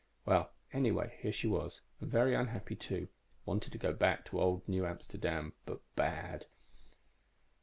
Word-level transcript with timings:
Well, 0.25 0.49
anyway, 0.73 1.19
here 1.21 1.31
she 1.31 1.45
was 1.45 1.81
and 1.99 2.09
very 2.09 2.33
unhappy, 2.33 2.75
too. 2.75 3.07
Wanted 3.45 3.71
to 3.73 3.77
go 3.77 3.93
back 3.93 4.25
to 4.25 4.41
old 4.41 4.67
New 4.67 4.83
Amsterdam, 4.83 5.53
but 5.63 5.79
bad. 5.95 6.47